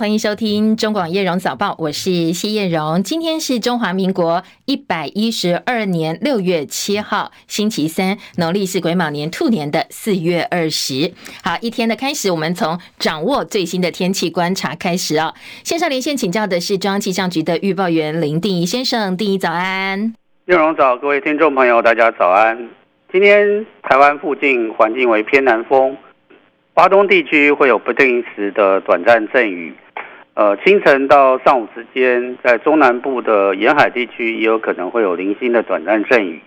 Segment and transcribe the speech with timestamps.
[0.00, 3.02] 欢迎收听中广叶荣早报，我是谢叶荣。
[3.02, 11.12] 今天是中华民国一百一十二年六月七号，星期三，农历是癸卯年兔年的四月二十。
[11.44, 15.34] 好，一天的开始，我们从掌握最新的天气观察开始哦。
[15.64, 20.14] 线上连线请教的是中央气象局的预报员林定仪先生，定仪早安。
[20.46, 22.70] 叶荣早，各位听众朋友，大家早安。
[23.12, 25.94] 今天台湾附近环境为偏南风，
[26.72, 29.74] 华东地区会有不定时的短暂阵雨。
[30.40, 36.40] 呃，清晨到上午之间，在中南部的沿海地区也有可能会有零星的短暂阵雨。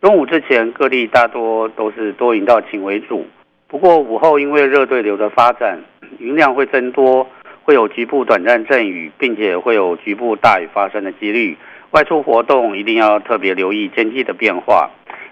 [0.00, 3.26] 中午之前，各地大多都是多云到晴为主。
[3.66, 5.80] 不过午后因为热对流的发展，
[6.20, 7.26] 云量会增多，
[7.64, 11.56] 会有局部短暂阵雨，并且会有局部大雨发生的几率。
[11.90, 14.88] 外出活动一定要特别留意天气的变化。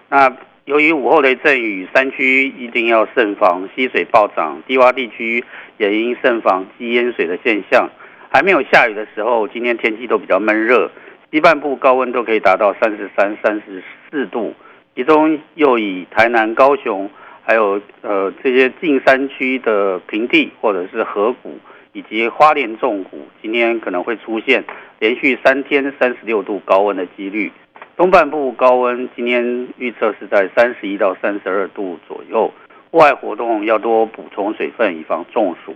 [0.09, 5.45] 那由于午后雷阵雨，山区一定要慎防溪水暴涨，低洼地区
[5.79, 7.89] 也应慎防积淹水的现象。
[8.33, 10.89] 还没有下雨的时候，今天天气都比较闷热，
[11.33, 14.55] 西半部高温都可以达到三十三、三十四度，
[14.95, 17.11] 其中又以台南、高雄，
[17.43, 21.59] 还有呃这些近山区的平地或者是河谷，
[21.93, 24.63] 以及花莲纵谷，今天可能会出现
[25.01, 27.51] 连续三天三十六度高温的几率。
[27.97, 32.53] 东半部高温今天预测是在三十一到三十二度左右，
[32.93, 35.75] 户外活动要多补充水分，以防中暑。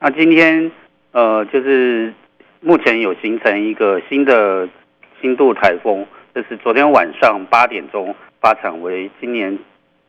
[0.00, 0.72] 那今天。
[1.12, 2.12] 呃，就是
[2.60, 4.68] 目前有形成一个新的
[5.20, 9.58] 轻度台风，这是昨天晚上八点钟发产为今年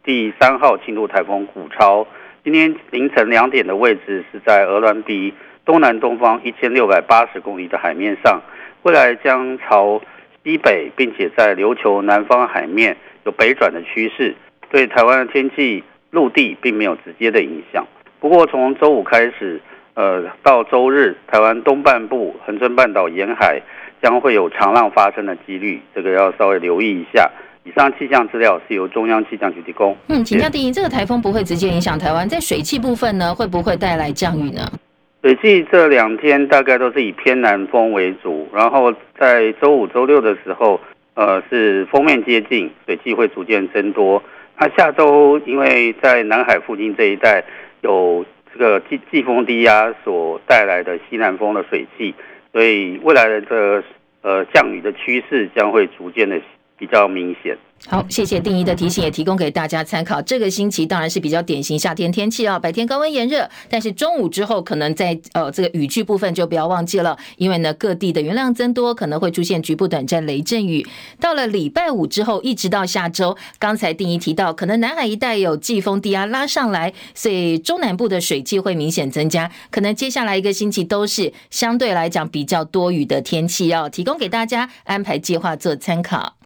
[0.03, 2.05] 第三号轻度台风古超。
[2.43, 8.41] 今天凌晨两点的位置是在鹅銮鼻东南东方一千六百八十公里的海面上，
[8.83, 10.01] 未来将朝
[10.43, 14.35] 西北，并且在琉球南方海面有北转的趋势，
[14.69, 17.85] 对台湾的天气陆地并没有直接的影响。
[18.19, 19.61] 不过从周五开始。
[19.97, 23.59] 呃，到周日，台湾东半部、恒春半岛沿海
[23.99, 27.27] 将会有长浪发生的几率，这个要稍微留意一下。
[27.63, 29.97] 以上气象资料是由中央气象局提供。
[30.09, 34.61] 嗯，请教第一，这个台风不会直接影响台湾，在水汽部分呢，会不会带来降雨呢？
[35.23, 40.79] 水汽这两天大概都是以偏南风为主，然后在周五、周六的时候，
[41.15, 44.21] 呃，是锋面接近，水汽会逐渐增多。
[44.59, 47.43] 那下周因为在南海附近这一带
[47.81, 48.23] 有。
[48.57, 52.15] 这个季季风低压所带来的西南风的水汽，
[52.51, 53.83] 所以未来的
[54.21, 56.41] 呃降雨的趋势将会逐渐的
[56.75, 57.55] 比较明显。
[57.85, 60.21] 好，谢谢定仪的提醒，也提供给大家参考。
[60.21, 70.85] 这个星期当然是比较典型夏天天气啊，白天高温炎热，但是中午之后可能在呃这个雨具部分就不要忘记了，因为呢各地的云量增多，可能会出现局部短暂雷阵雨。
[71.21, 86.36] 到了礼拜五之后，一直到下周，刚才定仪提到，可能南海一带有季风低压拉上来，所以中南部的水汽会明显增加，可能接下来一个星期都是相对来讲比较多雨的天气，要提供给大家安排计划做参考。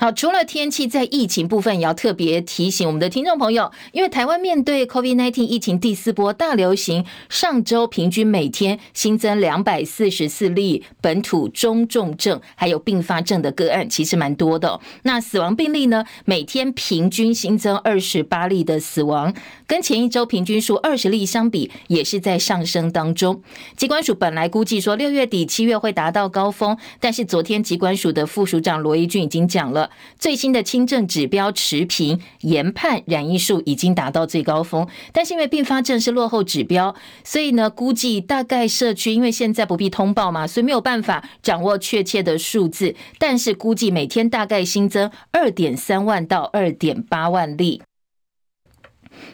[0.00, 14.80] 好，除了天气，在疫情部分也要特别提醒我们的听众朋友，因为台湾面对 COVID-19 疫情第四波大流行，上周平均每天新增两百四十四例本土中重症还有并发症的个案，其实蛮多的。
[15.02, 19.34] 那死亡病例呢，每天平均新增二十八例的死亡，
[19.66, 23.42] 跟前一周平均数二十例相比，也是在上升当中。
[23.76, 29.89] 疾管署本来估计说六月底七月会达到高峰，但是昨天疾管署的副署长罗一俊已经讲了。
[30.18, 47.82] 最新的轻症指标持平，研判染疫数已经达到最高峰，但是因为并发症是落后指标，所以呢，估计大概社区因为现在不必通报嘛，所以没有办法掌握确切的数字，但是估计每天大概新增二点三万到二点八万例。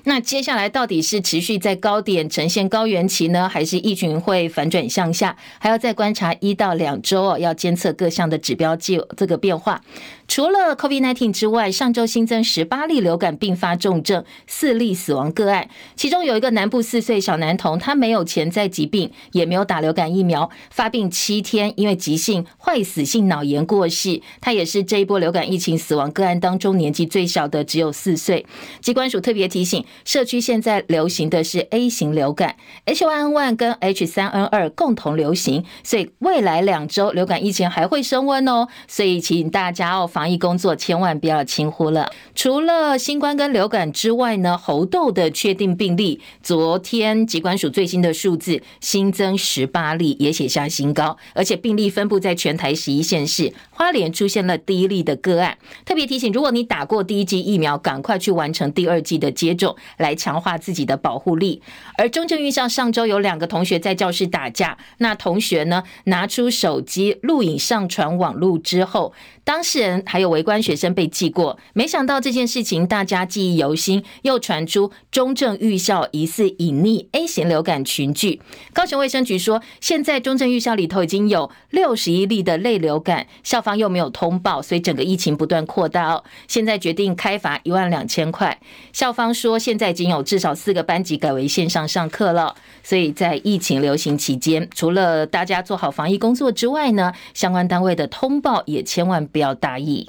[0.05, 5.37] 那接下来到底是持续在高点呈现高原期呢，还是疫情会反转向下？
[5.59, 9.81] 还要再观察一到两周哦，要监测各项的指标就这个变化。
[10.29, 24.21] 除了 COVID-19 之外，上周新增十八例流感并发重症，四例死亡个案，其中有一个南部四岁小男童，他没有潜在疾病，也没有打流感疫苗，发病七天，因为急性坏死性脑炎过世。
[24.41, 28.45] 他也是这一波流感疫情死亡个案当中年纪最小的，只有四岁。
[28.81, 32.57] 机关署特别提醒，社区现在流行的是 A 型流感
[32.87, 38.67] ，H1N1 跟 H3N2 共同流行，所以未来两周流感疫情还会升温哦。
[38.89, 40.11] 所以请大家哦。
[40.17, 42.11] 防疫工作千万不要轻忽了。
[42.35, 55.59] 除了新冠跟流感之外呢，猴痘的确定病例，昨天疾管署最新的数字新增十八例，也写下新高，而且病例分布在全台十一县市，花莲出现了第一例的个案。
[55.85, 61.61] 特别提醒，如果你打过第一剂疫苗，赶快去完成第二剂的接种，来强化自己的保护力。
[61.99, 69.13] 而中正预校上周有两个同学在教室打架，那同学呢拿出手机录影上传网路之后，
[69.47, 71.57] 当事人还有围观学生被记过。
[71.73, 78.41] 没想到这件事情大家记忆犹新，又传出中正预校疑似隐匿 A 型流感群聚。
[78.73, 86.25] 高雄卫生局说，现在中正预校里头已经有六十一例的类流感，校方又没有通报，所以整个疫情不断扩大哦。
[86.49, 88.59] 现在决定开罚一万两千块。
[88.93, 100.09] 校方说，现在已经有至少四个班级改为线上上课了，所以在疫情流行期间，除了大家做好防疫工作之外呢，相关单位的通报也千万不要大意。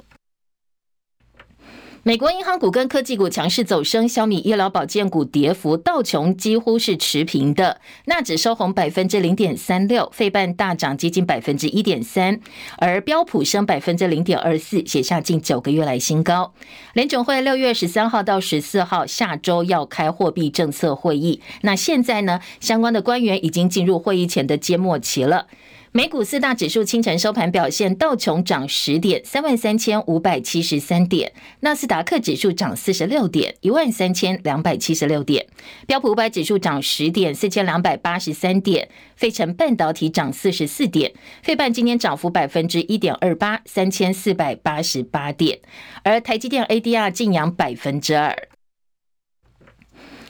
[2.02, 12.40] 美国银行股跟科技股强势走升，小米医疗保健股跌幅，道琼几乎是持平的，纳指收红百分之零点三六，费半大涨接近百分之一点三，
[12.78, 16.54] 而标普升百分之零点二四，写下近九个月来新高。
[16.94, 25.48] 联总会六月十三号到十四号下周要开货币政策会议，那现在呢，相关的官员已经进入会议前的缄默期了。
[25.92, 31.30] 美股四大指数清晨收盘表现，道琼涨十点，三万三千五百七十三点；
[31.60, 35.42] 纳斯达克指数涨四十六点，一万三千两百七十六点；
[35.86, 38.86] 标普五百指数涨十点，四千两百八十三点；
[39.16, 41.10] 费城半导体涨四十四点，
[41.42, 45.56] 费半今天涨幅百分之一点二八，三千四百八十八点；
[46.02, 48.36] 而台积电 ADR 净扬百分之二。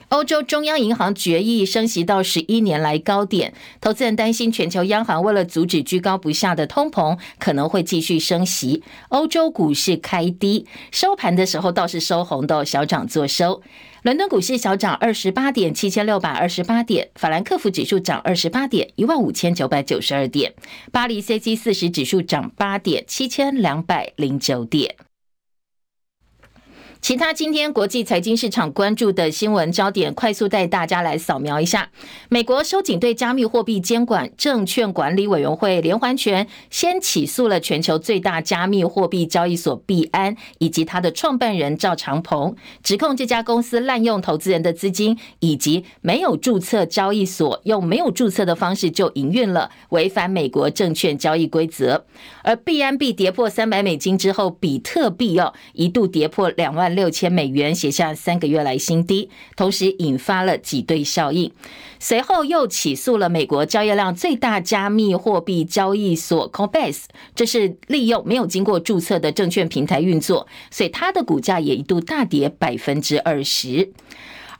[0.08, 8.82] 欧洲中央银行决议升息到十一年来高点，投资人担心全球央行为了阻止居高不下的通膨，可能会继续升息。
[9.10, 13.62] 欧洲股市开低，收盘的时候倒是收红的，小涨作收。
[14.02, 20.52] 伦敦股市小涨二十八点，七千六百二十八点；法兰克福指数涨二十八点，一万五千九百九十二点；
[20.90, 24.94] 巴黎 c c 四十指数涨八点，七千两百零九点。
[27.00, 31.88] 其他今天国际财经市场关注的新闻焦点，快速带大家来扫描一下。
[32.28, 52.04] 美国收紧对加密货币监管，证券管理委员会连环拳先起诉了全球最大加密货币交易所币安以及他的创办人赵长鹏，指控这家公司滥用投资人的资金，以及没有注册交易所，用没有注册的方式就营运了，违反美国证券交易规则。
[52.42, 56.88] 而币安币跌破三百美金之后，比特币哦一度跌破两万。
[56.94, 61.52] 六千美元，写下三个月来新低，同时引发了挤兑效应。
[62.00, 67.05] 随后又起诉了美国交易量最大加密货币交易所 Coinbase，
[67.35, 73.93] 这是利用没有经过注册的证券平台运作，所以它的股价也一度大跌百分之二十。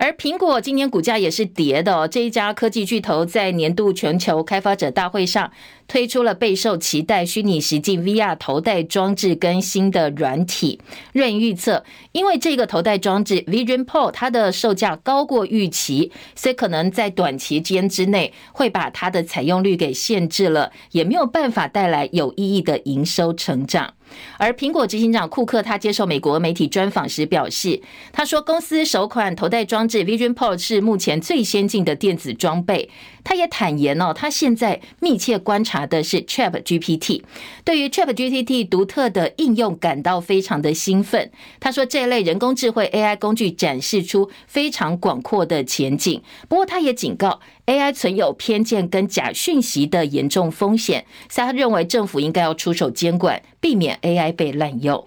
[0.01, 5.51] 而苹果今年股价也是跌的哦，这一家科技巨头在年度全球开发者大会上，
[5.88, 10.79] 推出了备受期待虚拟实境 VR 头戴装置跟新的软体。
[11.12, 11.82] 瑞银预测，
[12.12, 23.94] 因为这个头戴装置 Vision Pro 它的售价高过预期，所以可能在短期间之内会把它的采用率给限制了，也没有办法带来有意义的营收成长。
[24.38, 32.88] 而苹果执行长库克他接受美国媒体专访时表示，他说公司首款头戴装置 Vision Pro 是目前最先进的电子装备。
[33.23, 37.23] 他也坦言哦，他现在密切观察拿的是 ChatGPT，
[37.65, 41.31] 对于 ChatGPT 独特的应用感到非常的兴奋。
[41.61, 55.07] 他说这类人工智慧 AI 工具展示出非常广阔的前景，不过他也警告 AI 存有偏见跟假讯息的严重风险，所以他认为政府应该要出手监管，避免 AI 被滥用。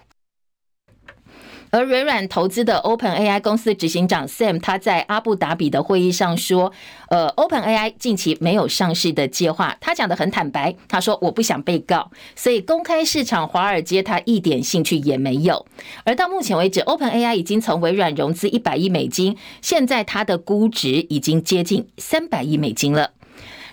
[1.72, 6.70] 而微软投资的 OpenAI 公司执行长 Sam，他在阿布达比的会议上说，
[7.08, 9.74] 呃，OpenAI 近期没有上市的计划。
[9.80, 15.64] 他讲的很坦白，他说我不想被告，所以公开市场华尔街他一点兴趣也没有。
[16.04, 23.12] 而到目前为止，OpenAI 已经从微软融资一百亿美金，现在它的估值已经接近三百亿美金了。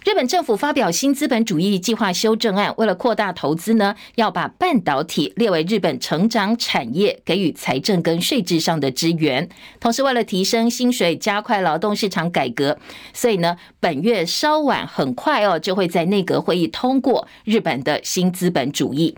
[0.09, 9.47] 日本政府发表新资本主义计划修正案，为了扩大投资呢，要把半导体列为日本成长产业，给予财政跟税制上的支援。
[9.79, 12.79] 同时，为了提升薪水，加快劳动市场改革，
[13.13, 19.15] 所以呢，本月稍晚很快哦，就会在内阁会议通过日本的新资本主义。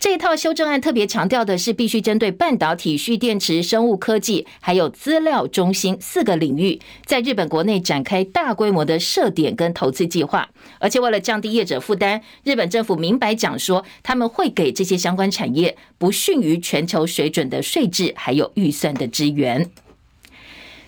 [0.00, 10.31] 这一套修正案特别强调的是，必须针对半导体、蓄电池、生物科技，还有资料中心四个领域，在日本国内展开大规模的设点跟投资计划。
[10.78, 19.70] 而且为了降低业者负担，日本政府明白讲说，他们会给这些相关产业不逊于全球水准的税制还有预算的支援。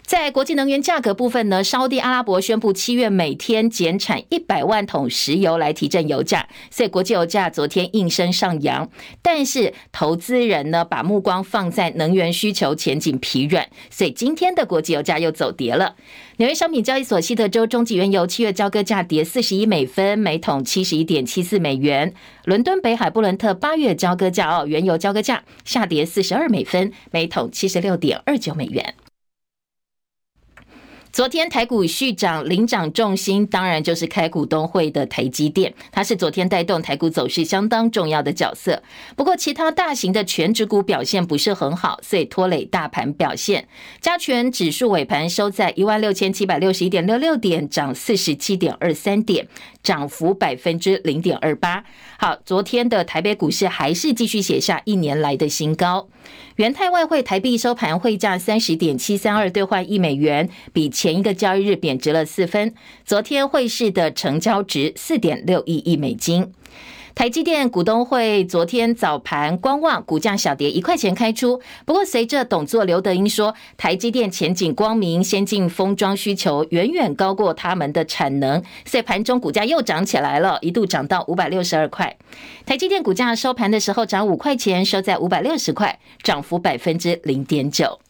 [0.06, 8.88] 在国际能源价格部分呢，沙地阿拉伯宣布七月每天减产一百万桶石油来提振油价，所以国际油价昨天应声上扬。
[9.22, 15.96] 但是投资人呢，把目光放在能源需求前景疲软，所以今天的国际油价又走跌了。
[16.36, 22.12] 纽约商品交易所西德州中级原油七月交割价跌四十一美分，每桶七十一点七四美元。
[22.44, 28.94] 伦敦北海布伦特八月交割价哦，原油交割价下跌四十二美分，每桶七十六点二九美元。
[31.14, 38.82] 昨天台股续涨，领涨重心当然就是开股东会的台积电，它是昨天带动台股走势相当重要的角色。
[39.14, 43.68] 不过，其他大型的权值股表现不是很好，所以拖累大盘表现。
[44.00, 49.46] 加权指数尾盘收在一万六千七百六十一点六六点，涨四十七点二三点，
[49.84, 51.84] 涨幅百分之零点二八。
[52.18, 56.08] 好，昨天的台北股市还是继续写下一年来的新高。
[56.56, 62.74] 元泰外汇台币收盘汇价三十点七三二兑换一美元，比前一个交易日贬值了四分。
[63.04, 66.52] 昨天汇市的成交值四点六亿亿美金。
[67.14, 71.60] 台积电股东会昨天早盘观望，股价小跌一块钱开出。
[71.84, 82.16] 不过，随着董座刘德英说，台积电前景光明，先进封装需求远远高过他们的产能，所以盘中股价又涨起来了，一度涨到五百六十二块。
[82.66, 88.00] 台积电股价收盘的时候涨五块钱，收在五百六十块，涨幅百分之零点九。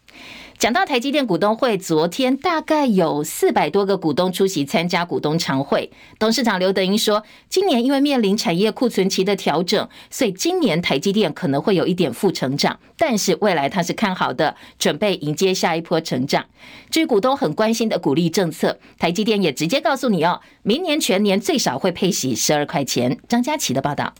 [0.58, 5.90] 讲到台积电股东会，昨天大概有四百多个股东出席参加股东常会。
[6.18, 16.46] 董事长刘德音说，今年因为面临产业库存期的调整，所以今年台积电可能会有一点负成长，但是未来他是看好的，准备迎接下一波成长。
[16.88, 23.18] 至于股东很关心的股利政策，台积电也直接告诉你哦，明年全年最少会配息十二块钱。
[23.28, 24.14] 张佳琪的报道。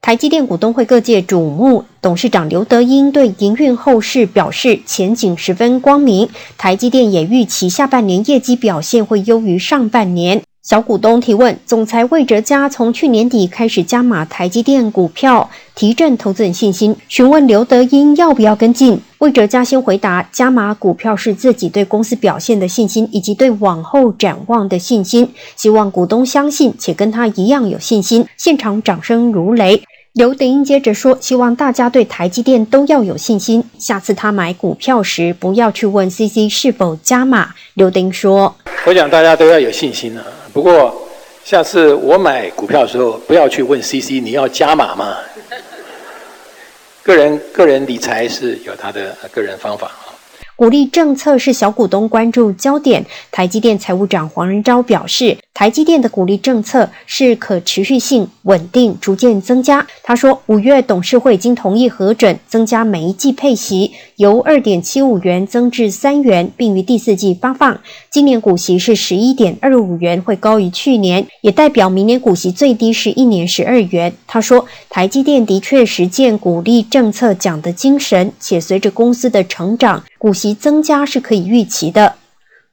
[0.00, 6.26] 台积电股东会各界瞩目，董事长刘德英对营运后市表示前景十分光明。
[6.56, 10.40] 台积电也预期下半年业绩表现会优于上半年。
[10.62, 16.96] 小股东提问，总裁魏哲嘉从去年底开始加码台积电股票，提振投资人信心。
[17.08, 28.26] 询问刘德英要不要跟进，魏哲嘉先回答：加码股票是自己对公司表现的信心，以及对往后展望的信心，希望股东相信且跟他一样有信心。
[28.36, 29.82] 现场掌声如雷。
[30.18, 38.52] 刘德英接着说：“希望大家对台积电都要有信心，下次他买股票时不要去问 CC 是否加码。”刘德音说
[38.84, 40.24] ：“我想大家都要有信心啊。
[40.52, 40.92] 不过
[41.44, 45.18] 下次我买股票的时候，不要去问 CC 你要加码吗？
[47.04, 49.92] 个人个人理财是有他的个人方法。”
[50.58, 53.06] 股利政策是小股东关注焦点。
[53.30, 59.86] 台积电财务长黄仁昭表示，台积电的股利政策是可持续性、稳定、逐渐增加。
[60.02, 67.80] 他说，五月董事会已经同意核准增加每一季配息，由二点七五元增至三元，并于第四季发放。
[68.10, 74.12] 今年股息是十一点二五元，会高于去年，也代表明年股息最低是一年十二元。
[74.26, 82.16] 他说，台积电的确实践股利政策讲的精神，且随着公司的成长，股息增加是可以预期的。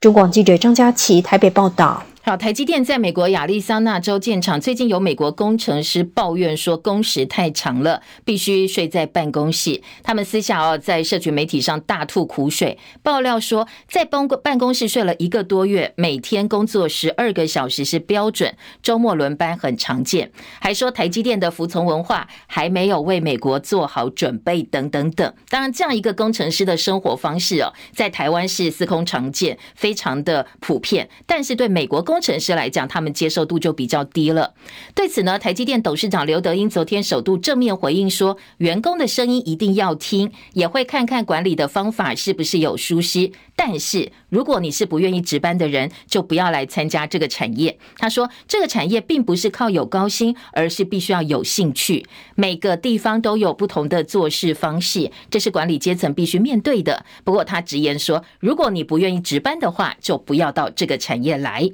[0.02, 2.04] 中广记者张佳琪台北报道。
[2.28, 9.80] 好，台积电在美国亚利桑那州建厂，最近有美国工程师抱怨说工时太长了，必须睡在办公室。
[10.02, 20.32] 他们私下哦，在社群媒体上大吐苦水，爆料说在办公办公室睡了一个多月，每天工作十二个小时是标准，周末轮班很常见。
[20.60, 25.32] 还说台积电的服从文化还没有为美国做好准备，等等等。
[25.48, 31.08] 当然，这样一个工程师的生活方式哦，在台湾是司空常见，非常的普遍。
[31.28, 34.54] 但是对美国工工程师来讲，他们接受度就比较低了。
[34.94, 43.30] 对此呢，台积电董事长刘德英昨天首度正面回应说：“员工的声音一定要听，也会看看管理的方法是不是有疏失。
[43.58, 52.06] 但是如果你是不愿意值班的人，就不要来参加这个产业。”他说：“这个产业并不是靠有高薪，而是必须要有兴趣。
[52.36, 57.04] 每个地方都有不同的做事方式，这是管理阶层必须面对的。
[57.26, 61.70] 不过他直言说，如果你不愿意值班的话，就不要到这个产业来。”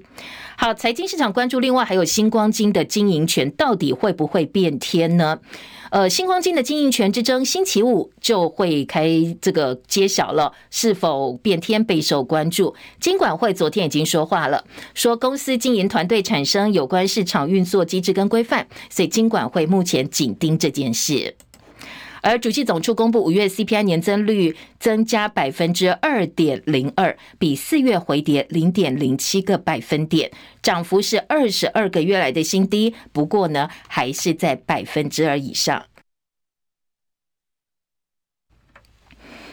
[0.57, 5.39] 好，财经市场关注，另外还有新光金的经营权到底会不会变天呢？
[5.89, 9.09] 呃，新光金的经营权之争，星期五就会开
[9.41, 12.73] 这个揭晓了，是否变天备受关注。
[13.01, 21.35] 金管会昨天已经说话了，说公司经营团队产生有关市场运作机制跟规范，所以金管会目前紧盯这件事。
[22.21, 32.93] 而主计总处公布五月 CPI 年增率增加百分之二点零二，比四月回跌零点零七个百分点，涨幅是二十二个月来的新低。
[33.11, 35.85] 不过呢，还是在百分之二以上。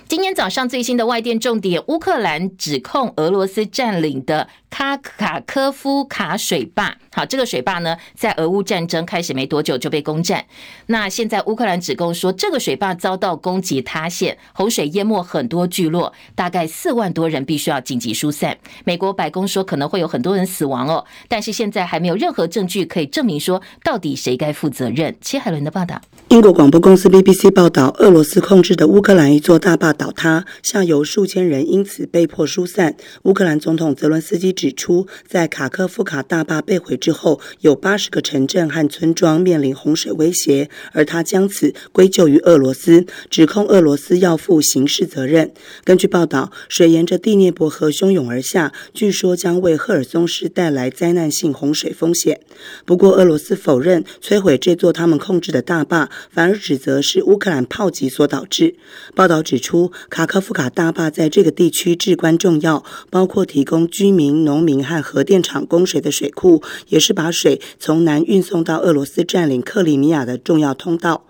[0.07, 6.97] 今天早上最新的外电重点：乌克兰指控俄罗斯占领的卡卡科夫卡水坝。
[7.13, 10.45] 好，这个水坝呢，在俄乌战争开始没多久就被攻占。
[10.87, 18.57] 那现在乌克兰指控说，这个水坝遭到攻击塌陷，洪水淹没很多聚落，大概四万多人必须要紧急疏散。
[18.85, 25.17] 美国白宫说可能会有很多人死亡哦，但是现在还没有任何证据可以证明说到底谁该负责任。
[25.21, 26.01] 切海伦的报道。
[26.29, 32.95] 英国广播公司 BBC 报道，俄罗斯控制的乌克兰一座大坝倒塌，下游数千人因此被迫疏散。
[33.23, 45.53] 乌克兰总统泽伦斯基指出，在卡科夫卡大坝被毁之后，有八十个城镇和村庄面临洪水威胁，而他将此归咎于俄罗斯，指控俄罗斯要负刑事责任。
[45.85, 52.41] 根据报道，水沿着第聂伯河汹涌而下，据说将为赫尔松市带来灾难性洪水风险。
[52.85, 58.75] 不过，俄罗斯否认摧毁这座他们控制的大坝，反而指责是乌克兰炮击所导致。
[59.15, 71.27] 报道指出，卡科夫卡大坝在这个地区至关重要，包括提供居民、农民和核电厂供水的水库，也是把水从南运送到俄罗斯占领克里米亚的重要通道。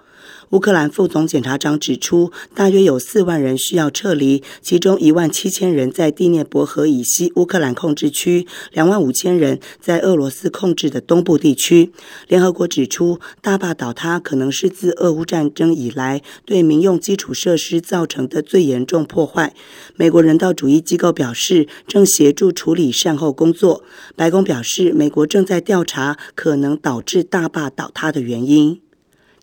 [0.50, 11.92] 乌克兰副总检察长指出，大约有四万人需要撤离，其中一万七千人在第聂伯河以西乌克兰控制区，两万五千人在俄罗斯控制的东部地区。
[12.28, 19.54] 联合国指出，大坝倒塌可能是自俄乌战争以来对民用基础设施造成的最严重破坏。
[19.96, 23.84] 美国人道主义机构表示，正协助处理善后工作。
[24.16, 28.80] 白宫表示，美国正在调查可能导致大坝倒塌的原因。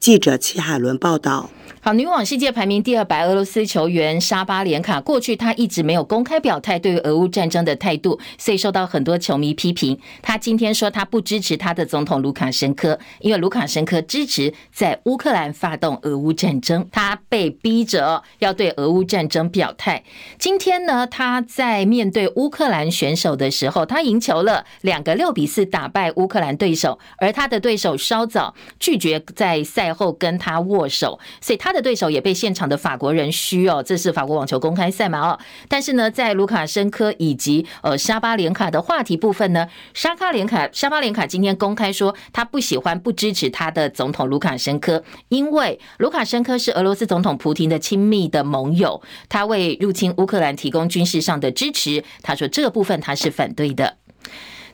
[0.05, 1.49] 记者齐海伦报道。
[1.81, 9.99] 好，女网世界排名第二白俄罗斯球员沙巴连卡，过去她一直没有公开表态对于俄乌战争的态度，所以受到很多球迷批评。
[10.23, 20.03] 她今天说她不支持她的总统卢卡申科，因为卢卡申科支持在乌克兰发动俄乌战争，她被逼着要对俄乌战争表态。
[20.39, 31.75] 今天呢，她在面对乌克兰选手的时候，她赢球了，两个六比四打败乌克兰对手，而她的对手稍早拒绝在赛后跟她握手，所以他。
[31.75, 35.37] 的对手也被现场的法国人嘘哦，这是法国网球公开赛嘛哦。
[35.67, 53.97] 但是呢，在卢卡申科以及呃沙巴连卡的话题部分呢，沙卡连卡沙巴连卡今天公开说，他不喜欢不支持他的总统卢卡申科，因为卢卡申科是俄罗斯总统普廷的亲密的盟友，他为入侵乌克兰提供军事上的支持，他说这个部分他是反对的。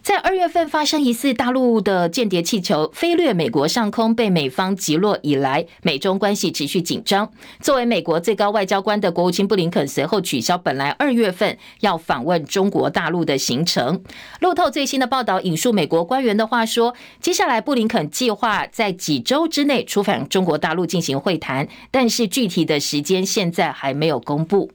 [0.03, 7.31] 在二月份发生疑似大陆的间谍气球飞掠美国上空，被美方击落以来，美中关系持续紧张。
[7.59, 14.01] 作为美国最高外交官的国务卿布林肯随后取消本来二月份要访问中国大陆的行程。
[14.39, 24.71] 路透最新的报道引述美国官员的话说，接下来布林肯计划在几周之内出访中国大陆进行会谈，但是具体的时间现在还没有公布。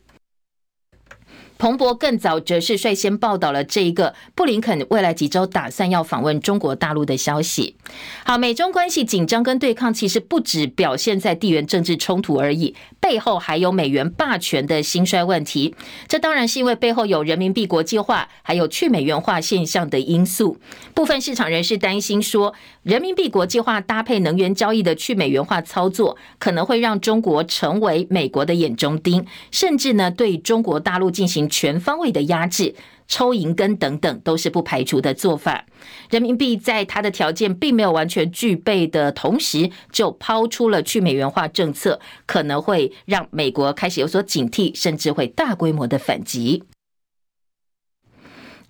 [1.59, 7.77] 彭博更早则是率先报道了这一个布林肯未来几周打算要访问中国大陆的消息。
[8.25, 15.75] 好，美中关系紧张跟对抗其实不只表现在地缘政治冲突而已，背后还有美元霸权的兴衰问题。
[16.07, 20.59] 这当然是因为背后有人民币国际化，还有去美元化现象的因素。
[20.93, 31.46] 部分市场人士担心说，人民币国际化搭配能源交易的去美元化操作，可能会让中国成为美国的眼中钉，甚至呢对中国大陆进行。
[31.49, 32.75] 全方位的压制、
[33.09, 35.67] 抽银根等等，都是不排除的做法。
[36.11, 46.65] 人民币在它的条件并没有完全具备的同时，就抛出了去美元化政策，可能会让美国开始有所警惕，甚至会大规模的反击。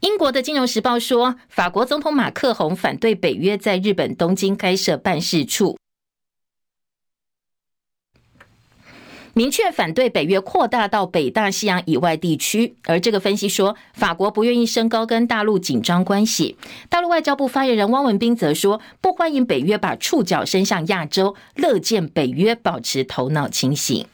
[0.00, 5.75] 英国的《金融时报》说，法国总统马克宏反对北约在日本东京开设办事处。
[9.36, 16.56] 明确反对北约扩大到北大西洋以外地区，而这个分析说，法国不愿意升高跟大陆紧张关系。
[16.88, 24.06] 大陆外交部发言人汪文斌则说，不欢迎北约把触角伸向亚洲，乐见北约保持头脑清醒。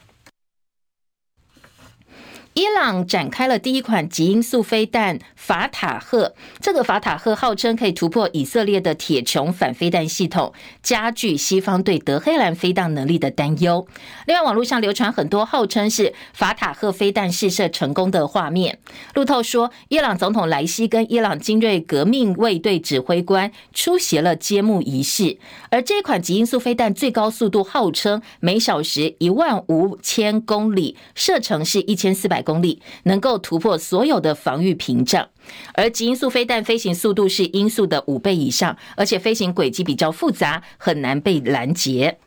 [2.55, 13.87] 伊朗展开了第一款极音速飞弹法塔赫，这个法塔赫号称可以突破以色列的铁穹反飞弹系统，加剧西方对德黑兰飞弹能力的担忧。
[14.27, 18.79] 另外，网络上流传很多号称是法塔赫飞弹试射成功的画面。
[19.15, 25.39] 路透说，伊朗总统莱西跟伊朗精锐革命卫队指挥官出席了揭幕仪式，
[25.71, 32.42] 而这款极音速飞弹最高速度号称每小时一万五千公里，射程是一千四百。
[32.43, 35.29] 公里能够突破所有的防御屏障，
[35.75, 42.19] 而极音速飞弹飞行速度是音速的五倍以上，而且飞行轨迹比较复杂，很难被拦截。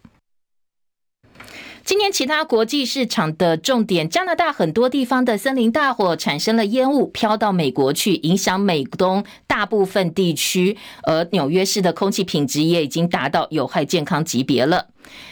[1.84, 14.88] 今年其他国际市场的重点，加拿大很多地方的森林大火产生了烟雾，飘到美国去，影响美东大部分地区，而纽约市的空气品质也已经达到有害健康级别了。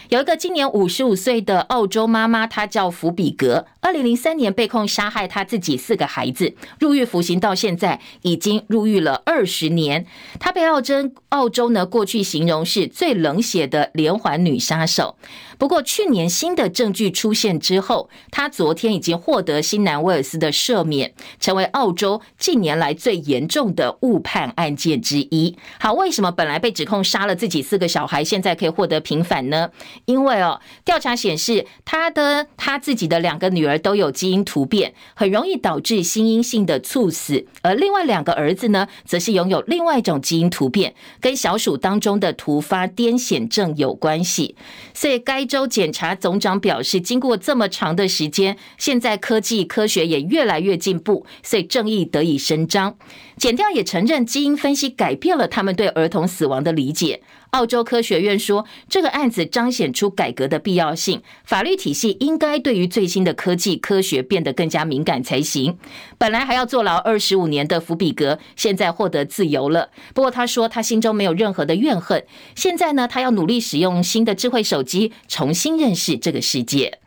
[0.09, 3.65] 有一个今年五十五岁的澳洲妈妈，她叫福比格。
[3.81, 10.05] 二零零三年被控杀害她自己四个孩子，入狱服刑到现在已经入狱了二十年。
[10.39, 15.15] 她被澳洲澳洲呢过去形容是最冷血的连环女杀手。
[15.57, 25.57] 不过去年新的证据出现之后，她昨天已经获得新南威尔斯的赦免，成为澳洲近年来最严重的误判案件之一。
[25.79, 29.62] 好，为什么本来被指控杀了自己四个小孩，现在可以获得平反呢？
[30.05, 44.55] 因为哦，调查显示他的他自己的两个女儿都有基因突变，很容易导致心因性的猝死；而另外两个儿子呢，则是拥有另外一种基因突变，跟小鼠当中的突发癫痫症有关系。
[44.93, 52.95] 所以该州检察总长表示，经过这么长的时间，现在科技科学也越来越进步，所以正义得以伸张。
[53.37, 57.21] 检调也承认，基因分析改变了他们对儿童死亡的理解。
[57.53, 65.77] 澳洲科学院说，这个案子彰显出改革的必要性，法律体系应该对于最新的科技科学变得更加敏感才行。
[66.17, 69.89] 本来还要坐牢二十五年的福比格，现在获得自由了。
[70.15, 77.02] 不过他说他心中没有任何的怨恨，现在呢，他要努力使用新的智慧手机，重新认识这个世界。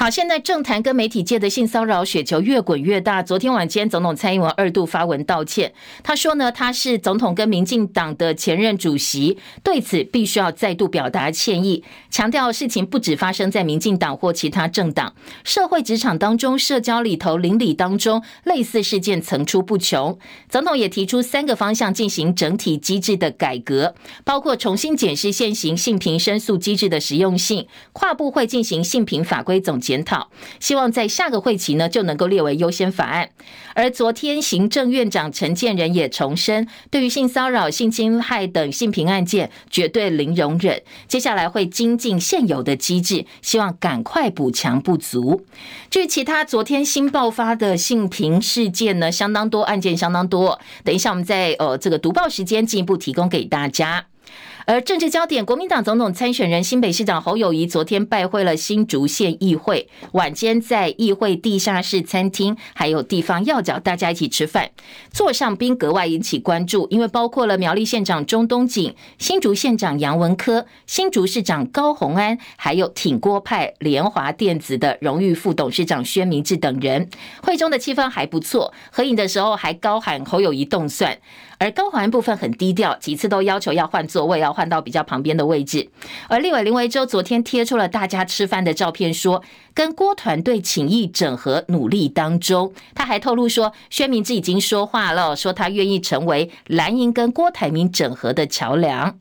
[0.00, 3.20] 好，现在政坛跟媒体界的性骚扰雪球越滚越大。
[3.20, 5.72] 昨天晚间，总统蔡英文二度发文道歉。
[6.04, 20.16] 他说呢，他是总统跟民进党的前任主席，对此必须要再度表达歉意，强调事情不只发生在民进党或其他政党，社会职场当中、社交里头、邻里当中，类似事件层出不穷。
[20.48, 30.28] 总统也提出三个方向进行整体机制的改革，包括重新检视现行性平申诉机制的实用性，跨部会进行性平法规总检讨，
[30.60, 33.30] 希望在下个会期呢就能够列为优先法案。
[33.74, 40.82] 而昨天行政院长陈建仁也重申，对于性骚扰、性侵害等性平案件绝对零容忍。
[41.06, 45.46] 接下来会精进现有的机制，希望赶快补强不足。
[45.88, 50.60] 至于其他昨天新爆发的性平事件呢，相当多案件，相当多。
[50.84, 54.04] 等一下我们在呃这个读报时间进一步提供给大家。
[54.68, 64.68] 而政治焦点，国民党总统参选人新北市长侯友宜昨天拜会了新竹县议会，晚间在议会地下室餐厅，还有地方要角，大家一起吃饭。
[65.10, 77.08] 座上宾格外引起关注，因为包括了苗栗县长钟东锦、新竹县长杨文科、新竹市长高虹安，还有挺郭派联华电子的荣誉副董事长薛明志等人。
[77.42, 81.18] 会中的气氛还不错，合影的时候还高喊侯友宜冻蒜。
[81.58, 85.88] 而高环部分很低调，几次都要求要换座位，要换到比较旁边的位置。
[86.28, 89.42] 而立委林维洲昨天贴出了大家吃饭的照片，说
[89.74, 92.72] 跟郭团队情谊整合努力当中。
[92.94, 99.18] 他还透露说，薛明志已经说话了，说他愿意成为蓝营跟郭台铭整合的桥梁。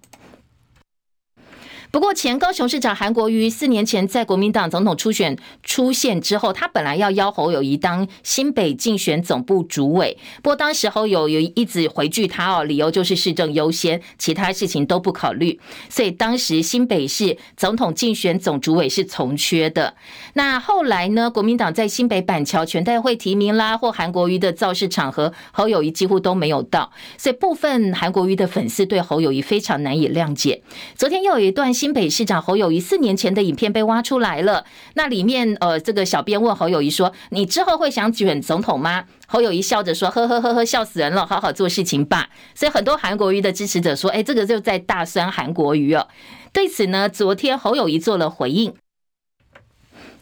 [1.98, 19.96] 不过，前高雄市长韩国瑜四年前在国民党总统初选出现之后，他本来要邀侯友谊当新北竞选总部主委，不过当时侯友宜一直回拒他哦，理由就是市政优先，其他事情都不考虑，所以当时新北市总统竞选总主委是从缺的。
[20.36, 30.62] 那后来呢，国民党在新北板桥全代会提名啦，或韩国瑜的造势场合，侯友谊几乎都没有到，所以部分韩国瑜的粉丝对侯友谊非常难以谅解。
[30.96, 31.74] 昨天又有一段。
[31.78, 46.08] 新北市长侯友谊四年前的影片被挖出来了，那里面呃，这个小编问侯友谊说：“你之后会想卷总统吗？”侯友谊笑着说：“呵呵呵呵，笑死人了，好好做事情吧。”所以很多韩国瑜的支持者说：“哎，这个就在大酸韩国瑜哦。”
[46.54, 48.74] 对此呢，昨天侯友谊做了回应。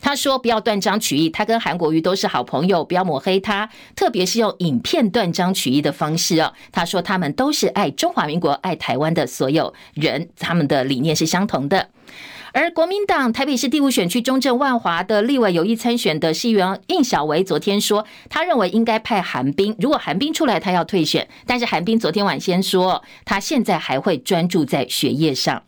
[0.06, 11.90] 他说：“不要断章取义，他跟韩国瑜都是好朋友，不要抹黑他，特别是用影片断章取义的方式哦。”他说：“他们都是爱中华民国、爱台湾的所有人，他们的理念是相同的。”
[12.54, 21.28] 而国民党台北市第五选区中正万华的立委有意参选的议员应小维，昨天说，他认为应该派韩冰，如果韩冰出来，他要退选。
[21.48, 25.64] 但是韩冰昨天晚先说，他现在还会专注在学业上。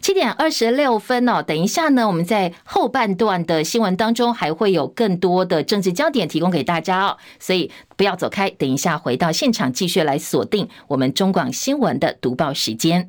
[0.00, 13.08] 七点二十六分哦，等一下呢，我们在后半段的新闻当中还会有更多的政治焦点提供给大家哦，所以不要走开，等一下回到现场继续来锁定我们中广新闻的读报时间。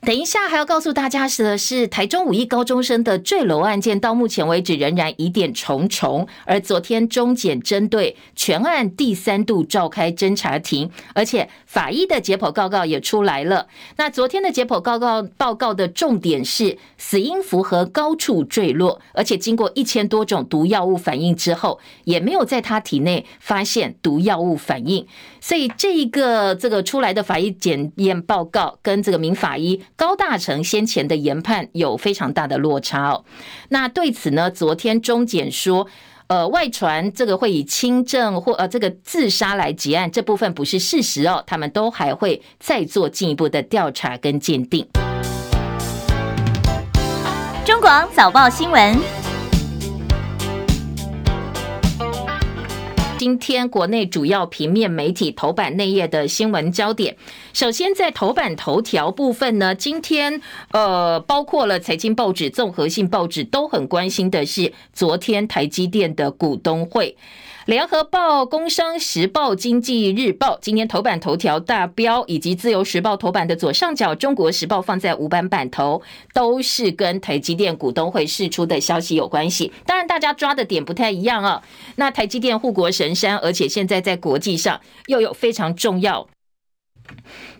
[0.00, 6.26] 等一下，还要告诉大家的是，台中五亿高中生的坠楼案件，到目前为止仍然疑点重重。
[6.46, 13.66] 而昨天中检针对全案第三度召开侦查庭，而且法医的解剖报告也出来了。
[13.96, 25.06] 那昨天的解剖报告报告的重点是死因符合高处坠落，而且经过一千多种毒药物反应之后，也没有在他体内发现毒药物反应。
[25.40, 29.82] 所以这一个这个出来的法医检验报告跟这个民法医。
[29.98, 33.24] 高大成先前的研判有非常大的落差哦。
[33.70, 35.88] 那对此呢，昨天中检说，
[36.28, 41.42] 呃，外传这个会以轻症或呃这个自杀来结案，这部分不是事实哦。
[41.44, 44.86] 他们都还会再做进一步的调查跟鉴定。
[47.66, 49.17] 中广早报新闻。
[53.18, 57.16] 今天国内主要平面媒体头版内页的新闻焦点，
[57.52, 67.16] 首先在头版头条部分呢，今天呃包括了财经报纸、综合性报纸都很关心的是昨天台积电的股东会。
[67.68, 76.00] 联合报、工商时报、经济日报今天头版头条大标，以及自由时报头版的左上角，中国时报放在五版版头，
[76.32, 79.70] 都是跟台积电股东会释出的消息有关系。
[79.84, 81.62] 当然，大家抓的点不太一样啊。
[81.96, 86.26] 那台积电护国神山，而且现在在国际上又有非常重要。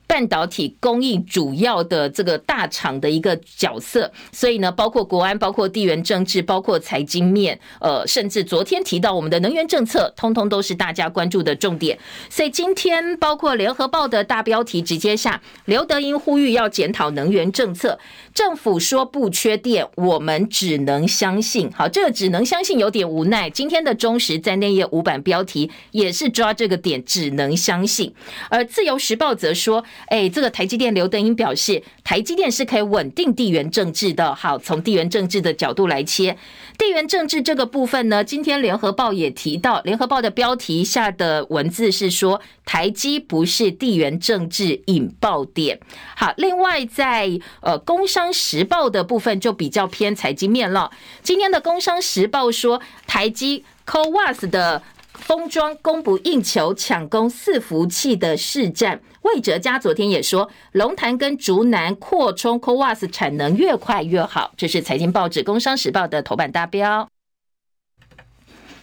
[0.09, 11.99] 半导体供应主要的这个大厂的一个角色，所以呢，包括国安、包括地缘政治、包括财经面，呃，甚至昨天提到我们的能源政策，通通都是大家关注的重点。
[12.31, 17.99] 所以今天包括联合报的大标题直接下，刘德英呼吁要检讨能源政策，
[18.33, 21.71] 政府说不缺电，我们只能相信。
[21.73, 23.51] 好，这个只能相信有点无奈。
[23.51, 28.15] 今天的中时在内页五版标题也是抓这个点，只能相信。
[28.49, 29.85] 而自由时报则说。
[30.07, 34.35] 哎，这个台积电刘德英表示，台积电是可以稳定地缘政治的。
[34.35, 36.37] 好，从地缘政治的角度来切，
[36.79, 45.79] 地缘政治这个部分呢，今天联合报也提到，联合报的标题下的文字是说，台积不是地缘政治引爆点。
[46.17, 50.91] 好，另外在呃工商时报的部分就比较偏财经面了。
[51.23, 54.83] 今天的工商时报说，台积 CoWoS 的。
[55.29, 59.03] 封装供不应求，抢攻伺服器的市占。
[59.21, 64.55] 魏哲家昨天也说，龙潭跟竹南扩充 CoWoS 产能越快越好。
[64.57, 67.11] 这是财经报纸《工商时报》的头版大标。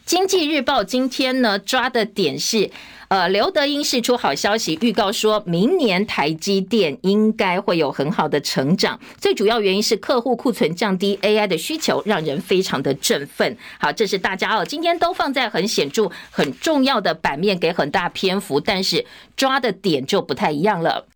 [0.05, 2.69] 经济日报今天呢抓的点是。
[3.15, 8.99] 呃，刘德英释出好消息，预告说明年台积电应该会有很好的成长。
[9.17, 13.56] 最主要原因是客户库存降低，AI 的需求让人非常的振奋。
[13.80, 19.06] 好，这是大家哦，今天都放在很显著、很重要的版面，给很大篇幅，但是
[19.38, 21.08] 抓的点就不太一样了。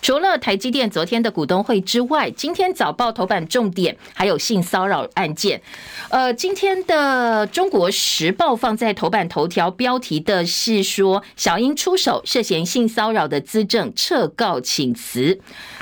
[0.00, 5.60] 除了台积电昨天的股东会之外，今天早报头版重点还有性骚扰案件。
[6.08, 15.40] 呃，今天的中国时报放在头版头条标题的是说，小英出手涉嫌性骚扰的资政撤告请辞。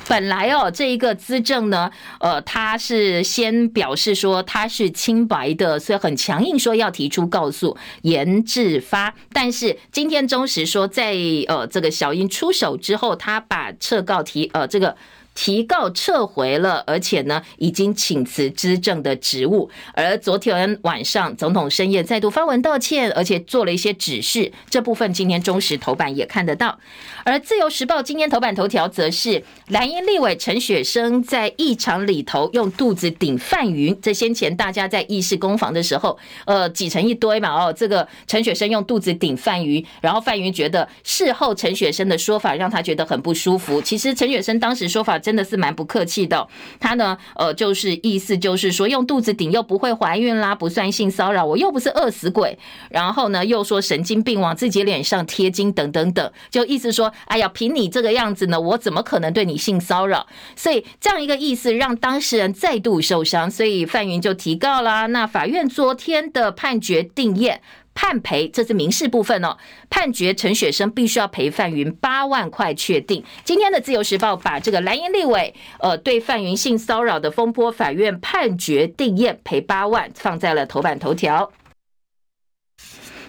[0.09, 9.15] 本来哦，这一个资政呢，呃，他是先表示说他是清白的，所以很强硬说要提出告诉严志发。
[9.33, 11.17] 但是今天中时说，在
[11.49, 14.97] 呃这个小英出手之后，他把撤告题呃这个。
[15.37, 19.71] 提告撤回了，而且呢，已经请辞执政的职务。
[19.93, 24.51] 而昨天晚上，总统深夜再度发文道歉，而且做了一些指示。
[24.71, 26.79] 这部分今天中时头版也看得到。
[27.23, 33.97] 而自由时报今天头版头条则是蓝营立委陈雪生在议场里头用肚子顶范云。
[34.01, 37.53] 这先前大家在议事攻防的时候，呃，挤成一堆嘛。
[37.53, 43.83] 哦，这个陈雪生用肚子顶范云，然后范云觉得事后陈雪生的说法让他觉得很不舒服。
[43.83, 45.21] 其实陈雪生当时说法。
[45.27, 46.47] 真的是蛮不客气的，
[46.79, 52.57] 他呢，呃，就是意思就是说，用肚子顶又不会怀孕啦，不算性骚扰，我又不是饿死鬼，
[52.91, 60.29] 然后呢，又说神经病往自己脸上贴金等等等，就意思说，哎呀，凭你这个样子呢，我怎么可能对你性骚扰？
[60.55, 65.07] 所以这样一个意思让当事人再度受伤，所以范云就提告啦。
[65.07, 67.59] 那法院昨天的判决定谳。
[67.97, 69.57] 判赔，这是民事部分哦。
[69.91, 73.25] 判决陈雪生必须要赔范云八万块，确定。
[73.43, 81.51] 今天的自由时报把这个蓝营立委呃对范云性骚扰的风波，法院判决定验赔八万，放在了头版头条。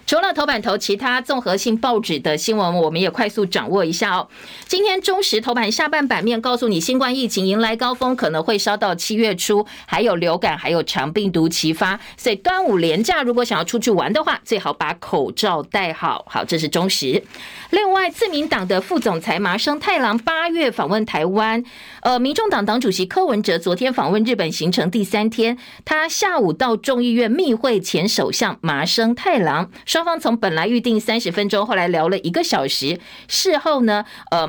[0.07, 4.29] 除了头版头，其他综合性报纸的新闻，我们也快速掌握一下哦。
[4.65, 11.99] 今天中时头版下半版面告诉你，新冠疫情迎来高峰，可能会烧到七月初，还有流感，还有肠病毒齐发。
[12.15, 16.23] 所以端午连假如果想要出去玩的话，最好把口罩戴好。
[16.29, 17.21] 好，这是中时。
[17.71, 21.61] 另外，自民党的副总裁麻生太郎八月访问台湾。
[21.99, 29.69] 呃，民众党党主席柯文哲昨天访问日本行程第三天，他下午到众议院密会前首相麻生太郎。
[29.97, 32.99] 双方从本来预定三十分钟，后来聊了一个小时。
[33.27, 34.47] 事后呢，呃，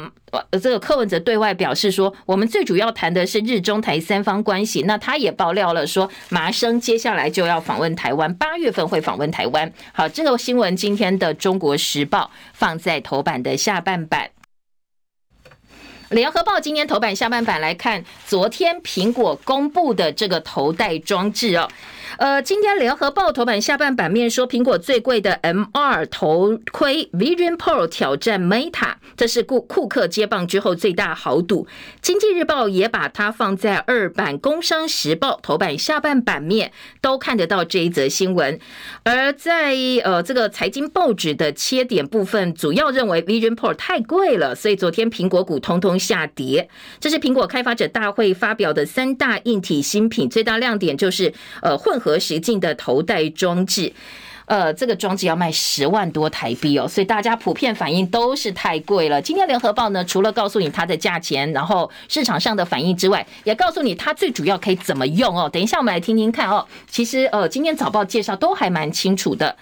[0.60, 4.82] 这个柯文哲对外表示说，我们最主要谈的是日中台三方关系。
[4.82, 9.72] 那他也爆料了说，麻生接下来就要访问台湾，八月份会访问台湾。
[9.94, 14.28] 好，这个新闻今天的《中国时报》放在头版的下半版。
[16.10, 21.70] 联合报今天头版下半版来看，昨天苹果公布的这个头戴装置哦。
[22.16, 31.68] 呃，今天联合报头版下半版面说，苹果最贵的 MR 头盔 Vision Pro 挑战 Meta，这是库库克接棒之后最大豪赌。
[32.00, 38.58] 经济日报也把它放在二版，工商时报头版下半版面都看得到这一则新闻。
[39.04, 46.68] 而在呃这个财经报纸的切点部分，主要认为 Vision Pro 太贵了，所以昨天苹果股通通下跌。
[46.98, 51.97] 这是苹果开发者大会发表的三大硬体新品，最大亮点就是呃混。
[51.98, 53.92] 混合实境的头戴装置，
[54.46, 59.20] 呃，这个装置要卖十万多台币哦，所以大家普遍反应都是太贵了。
[59.20, 65.48] 今天联合报呢，除了告诉你它的价钱，然后市场上的反应之外，也告诉你它最主要可以怎么用哦。
[65.48, 66.64] 等一下我们来听听看哦。
[66.88, 69.56] 其实呃，今天早报介绍都还蛮清楚的。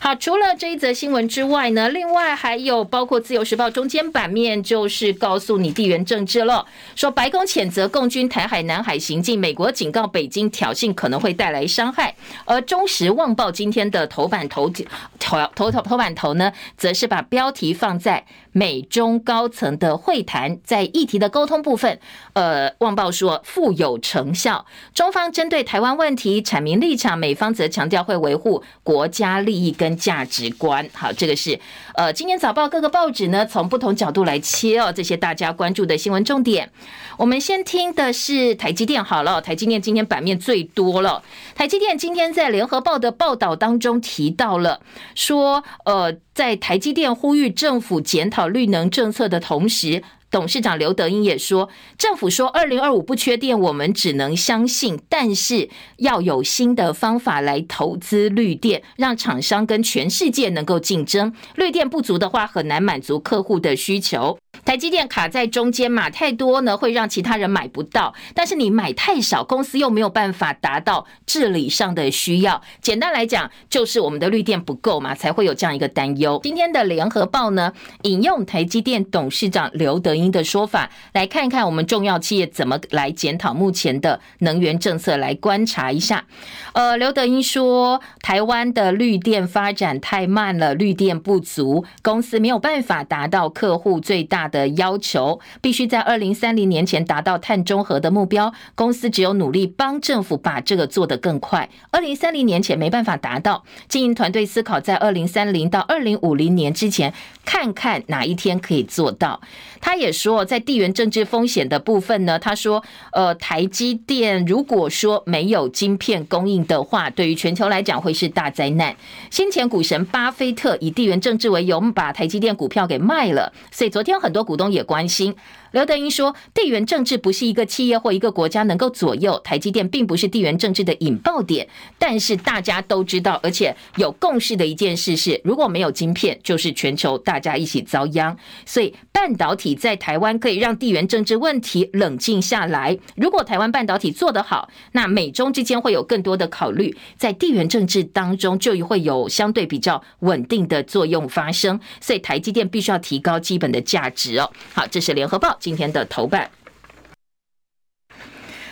[0.00, 12.14] 好，除了这一则新闻之外呢，另外还有包括《自由时报》中间版面，就是告诉你地缘政治了，说白宫谴责共军台海、南海行径，美国警告北京挑衅可能会带来伤害。
[12.44, 14.70] 而《中时旺报》今天的头版头
[15.18, 18.24] 头头头头版头呢，则是把标题放在
[18.58, 22.00] 美中高层的会谈，在议题的沟通部分，
[22.32, 29.98] 呃，旺报说富有成效，中方针对台湾问题阐明立场，美方则强调会维护国家利益跟。
[30.08, 31.58] 价值观，好，这个是
[31.94, 36.70] 呃，今天早报各个报纸呢，从不同角度来切哦，这些大家关注的新闻重点。
[37.18, 41.22] 我们先听的是台积电，好了，台积电今天版面最多了。
[41.54, 44.80] 台积电今天在联合报的报道当中提到了，
[45.14, 50.02] 说呃，在台积电呼吁政府检讨绿能政策的同时。
[50.30, 61.32] 董事长刘德英也说，政府说二零二五不缺电，我们只能相信，但是要有新的方法来投资绿电，让厂商跟全世界能够竞争。
[61.54, 64.38] 绿电不足的话，很难满足客户的需求。
[64.64, 72.60] 台积电卡在中间，嘛太多呢，会让其他人买不到；但是你买太少，公司又没有办法达到治理上的需要。
[72.80, 76.40] 简单来讲，就是我们的绿电不够嘛，才会有这样一个担忧。
[76.42, 86.24] 今天的联合报呢，引用台积电董事长刘德英的说法，来看一看我们重要企业怎么来检讨目前的能源政策，来观察一下。
[86.72, 94.66] 呃，刘德英说，台湾的绿电发展太慢了，绿电不足，公司没有办法达到客户最大的。
[94.78, 101.68] 要求必须在二零三零年前达到碳中和的目标，公司只有努力帮政府把这个做得更快。
[101.90, 107.12] 二零三零年前没办法达到，经营团队思考在二零三零到二零五零年之前，
[107.44, 109.40] 看看哪一天可以做到。
[109.80, 112.82] 他也说，在地缘政治风险的部分呢，他说，
[113.12, 118.94] 呃，台积电如果说没有晶片供应的话，对于全球来讲会是大灾难。
[119.30, 125.34] 先前股神巴菲特以地缘政治为由，把台积电股票给卖了，所以昨天很多股东也关心。
[125.72, 131.68] 刘德英说：“地缘政治不是一个企业或一个国家能够左右，台积电并不是地缘政治的引爆点。
[131.98, 138.34] 但是大家都知道，而且有共识的一件事是，如果没有晶片，就是全球大家一起遭殃。
[138.64, 142.98] 所以半导体在台湾可以让地缘政治问题冷静下来。
[143.14, 151.78] 如果台湾半导体做得好，那美中之间会有更多的考虑，在地缘政治当中就会有相对比较稳定的作用发生。
[152.00, 154.50] 所以台积电必须要提高基本的价值值哦。
[154.74, 156.50] 好，这是联合报。”今天的头版。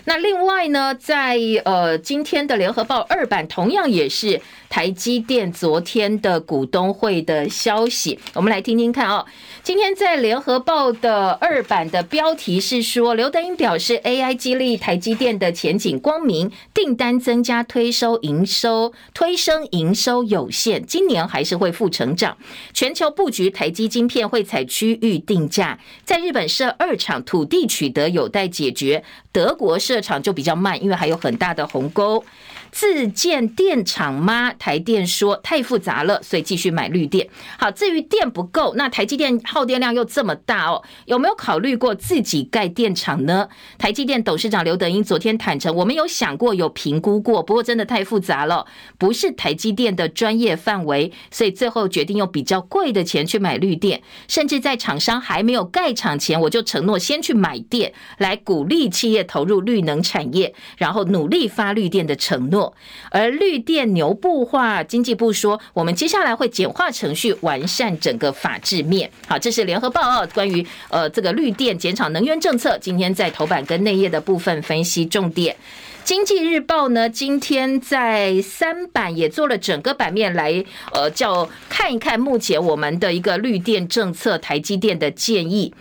[0.09, 9.25] 那另外呢，在呃今天的联合报二版同样也是台积电昨天的股东会的消息，我们来听听看哦。
[9.63, 22.37] 今天在联合报的二版的标题是说，刘德英表示 AI 激励台积电的前景光明，订单增加推收营收推升营收有限，今年还是会负成长。
[22.73, 29.03] 全球布局台积晶片会采区域定价，在日本设二厂土地取得有待解决，
[29.33, 32.25] 德国设厂就比较慢，因为还有很大的鸿沟。
[32.73, 34.53] 自建电厂吗？
[34.59, 37.29] 台电说太复杂了，所以继续买绿电。
[37.59, 43.49] 好，至于电不够，那台积电耗电量又这么大哦，有没有考虑过自己盖电厂呢？
[43.79, 62.75] 台积电董事长刘德英昨天坦承，我们有想过，有评估过，不过真的太复杂了，不是台积电的专业范围，所以最后决定用比较贵的钱去买绿电，甚至在厂商还没有盖厂前，我就承诺先去买电，来鼓励企业投入绿能产业，然后努力发绿电的承诺。
[63.11, 69.11] 而绿电牛布化，经济部说，我们接下来会简化程序，完善整个法制面。
[69.27, 75.57] 好，这是联合报哦，关于呃这个绿电减少能源政策，今天在头版跟内页的部分分析重点。
[76.05, 85.75] 经济日报呢，今天在三版也做了整个版面来，呃，叫看一看目前我们的一个绿电政策，台积电的建议。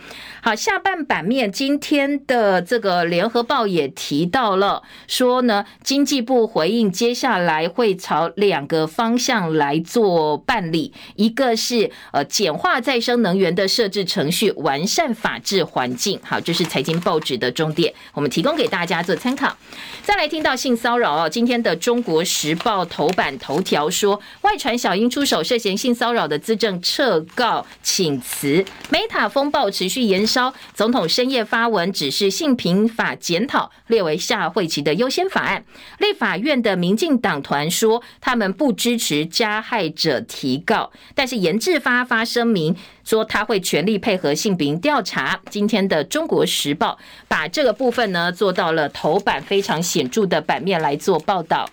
[0.46, 16.20] 好，下半版面今天的这个联合报也提到了，说呢，经济部回应接下来会朝两个方向来做办理，一个是呃简化再生能源的设置程序，完善法治环境。
[16.22, 19.58] 好，这是财经报纸的重点，我们提供给大家做参考。
[20.04, 30.54] 再来听到性骚扰哦，今天的中国时报头版头条说，外传小英出手涉嫌性骚扰的资政撤告请辞，Meta 风暴持续延烧。
[30.74, 35.64] 总统深夜发文指示性平法检讨列为下会期的优先法案。
[36.00, 42.76] 立法院的民进党团说，他们不支持加害者提告，但是严志发发声明
[43.06, 45.40] 说他会全力配合性平调查。
[45.50, 46.98] 今天的中国时报
[47.30, 51.70] 把这个部分呢做到了头版非常显著的版面来做报道。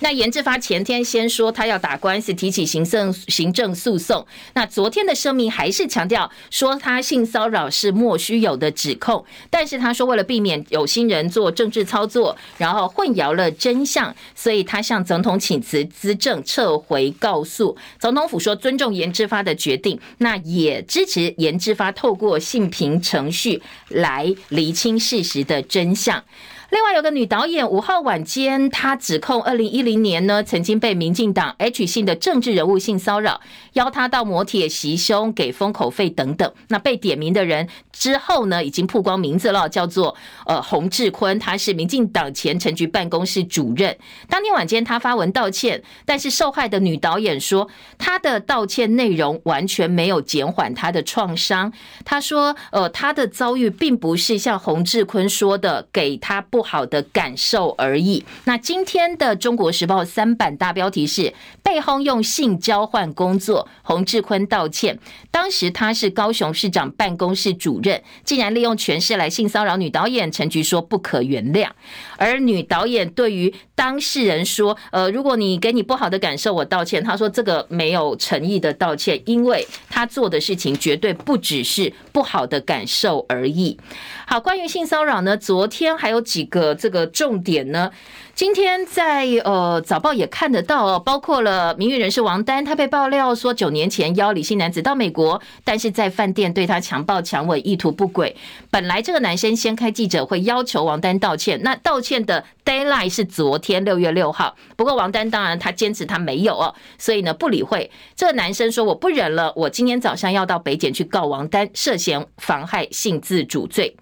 [0.00, 4.26] 那严志发前天先说他要打官司，提起行政行政诉讼。
[4.54, 17.76] 那昨天的声明还是强调说他性骚扰是莫须有的指控，但是他说为了避免有心人做政治操作，然后混淆了真相，所以他向总统请辞，资政撤回告诉。
[17.98, 26.24] 总统府说尊重严志发的决定，那也支持严志发透过性平程序来厘清事实的真相。
[26.70, 33.40] 另外有个女导演五号晚间，她指控二零一零年呢曾经被民进党 H 姓的政治人物性骚扰，
[33.72, 36.52] 邀她到摩铁袭胸，给封口费等等。
[36.68, 40.14] 那被点名的人之后呢，已经曝光名字了，叫做
[40.46, 43.98] 呃洪志坤，他是民进党前陈局办公室主任。
[44.28, 47.68] 当天晚间他发文道歉，但是受害的女导演说，
[47.98, 51.72] 她的道歉内容完全没有减缓她的创伤。
[52.04, 56.59] 她说，呃，她的遭遇并不是像洪志坤说的给她不。
[56.60, 58.22] 不好的感受而已。
[58.44, 61.32] 那今天的《中国时报》三版大标题是
[61.62, 64.98] 被轰用性交换工作，洪志坤道歉。
[65.30, 71.70] 当时他是高雄市长办公室主任，竟然利用权势来性骚扰女导演，陈菊说不可原谅。
[72.18, 83.78] 而女导演对于当事人说：“呃，如果你给你不好的感受，我道歉。”他说这个没有诚意的道歉，因为他做的事情绝对不只是不好的感受而已。
[84.26, 87.90] 好，关于性骚扰呢，昨天还有几个这个重点呢。
[88.34, 98.34] 今天在呃早报也看得到哦，包括了名誉人士王丹，他被爆料说九年前邀李姓男子到美国，但是在饭店对他强暴强吻，意图不轨。
[98.70, 107.90] 本来这个男生先开记者会要求王丹道歉，那道歉的 deadline 是昨天六月六号，不过王丹当然他坚持他没有哦，所以呢不理会。
[108.16, 113.94] 这个男生说我不忍了，我今天早上要到北检去告王丹涉嫌妨害性自主罪。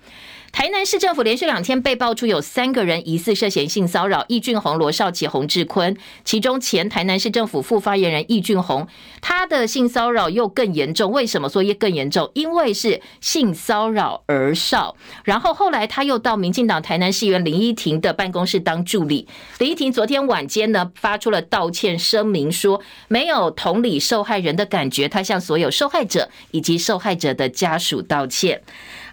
[0.58, 8.88] 台南市政府连续两天被爆出有三个人疑似涉嫌性骚扰，易俊宏、罗少奇、洪志坤，其中前台南市政府副发言人易俊宏，
[9.20, 11.12] 他的性骚扰又更严重。
[11.12, 12.28] 为什么说也更严重？
[12.34, 14.96] 因为是性骚扰儿少。
[15.22, 19.28] 然后后来他又到民进党台南市议员林依婷的办公室当助理。
[19.60, 28.60] 林依婷昨天晚间呢发出了道歉声明，说没有同理受害人的感觉，他向所有受害者以及受害者的家属道歉。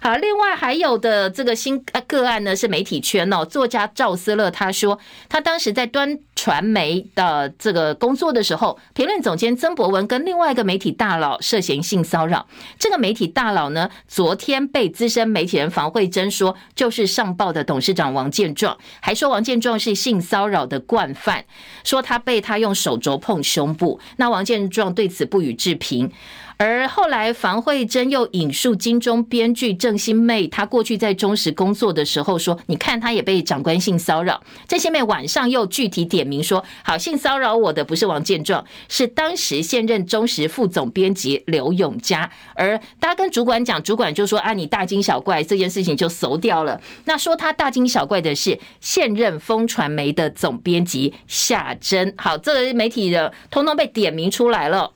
[0.00, 12.46] 好，另外还有的这个新个案呢，是媒体圈哦，作家赵思乐他说，他当时在端传媒的这个工作的时候，评论总监曾博文跟另外一个媒体大佬涉嫌性骚扰。
[12.78, 21.44] 这个媒体大佬呢，昨天被资深媒体人房慧珍说，就是上报的董事长王建壮，还说王建壮是性骚扰的惯犯，
[21.84, 23.98] 说他被他用手肘碰胸部。
[24.18, 26.12] 那王建壮对此不予置评。
[26.58, 52.14] 而后来，房慧珍又引述金钟编剧郑欣妹，她过去在中时工作的时候说：“你看，她也被长官性骚扰。”郑欣妹晚上又具体点名说：“好，性骚扰我的不是王建壮，是当时现任中时副总编辑刘永嘉。”而大家跟主管讲，主管就说：“啊，你大惊小怪，这件事情就熟掉了。”那说他大惊小怪的是现任风传媒的总编辑夏珍。
[52.16, 54.92] 好，这个媒体的通通被点名出来了。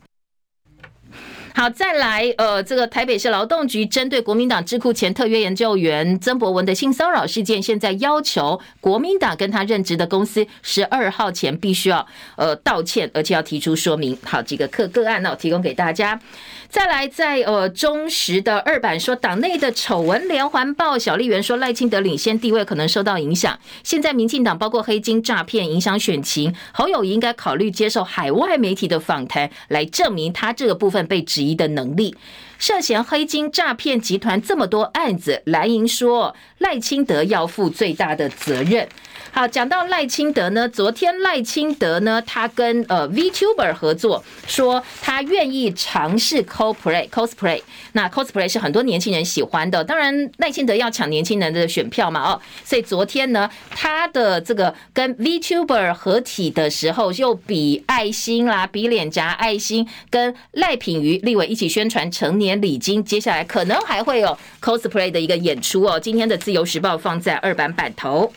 [1.55, 14.17] 好，再来，呃，这个台北市劳动局针对国民党智库前特约研究员曾博文的性骚扰事件，现在要求国民党跟他任职的公司十二号前必须要呃道歉，而且要提出说明。
[14.25, 16.21] 好，几个个个案呢，提供给大家。
[16.69, 23.59] 再来，在呃中时的二版说，党内的丑闻连环爆，小笠原说赖清德领先地位可能受到影响。
[23.83, 32.17] 现在民进党包括黑金诈骗影响选情，侯友宜应该考虑接受海外媒体的访谈，来证明他这个部分被质疑的能力。
[32.59, 38.87] 涉嫌黑金诈骗集团这么多案子，蓝营说赖清德要负最大的责任。
[39.33, 47.62] 好，讲到赖清德呢，昨天赖清德呢，他跟呃 VTuber 合作，说他愿意尝试 cosplay cosplay。
[47.93, 65.99] 那 cosplay 是很多年轻人喜欢的，当然赖清德要抢年轻人的选票嘛，哦，所以昨天呢，他的这个跟 VTuber 合体的时候，又比爱心啦，比脸颊爱心，跟赖品妤立委一起宣传成年礼金，接下来可能还会有 cosplay 的一个演出哦。
[66.01, 68.33] 今天的自由时报放在二版版头。